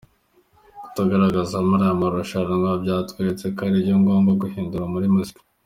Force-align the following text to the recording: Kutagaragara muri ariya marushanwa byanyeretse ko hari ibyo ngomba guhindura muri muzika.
Kutagaragara 0.83 1.57
muri 1.69 1.83
ariya 1.85 1.99
marushanwa 2.01 2.69
byanyeretse 2.81 3.45
ko 3.55 3.59
hari 3.65 3.77
ibyo 3.81 3.95
ngomba 4.01 4.39
guhindura 4.41 4.85
muri 4.93 5.07
muzika. 5.15 5.39